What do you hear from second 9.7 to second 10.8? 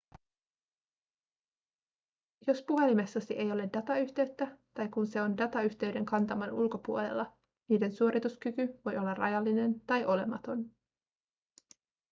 tai olematon